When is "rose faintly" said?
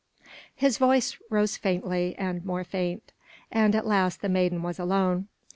1.29-2.15